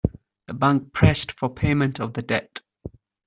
The 0.47 0.55
bank 0.55 0.93
pressed 0.93 1.33
for 1.33 1.47
payment 1.53 1.99
of 1.99 2.13
the 2.15 2.23
debt. 2.23 2.63